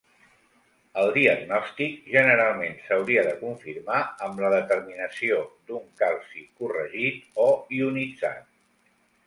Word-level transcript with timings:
El 1.01 1.11
diagnòstic 1.17 1.99
generalment 2.15 2.73
s'hauria 2.87 3.25
de 3.27 3.35
confirmar 3.43 4.01
amb 4.29 4.43
la 4.45 4.51
determinació 4.55 5.39
d'un 5.69 5.87
calci 6.03 6.45
corregit 6.63 7.41
o 7.49 7.49
ionitzat. 7.83 8.53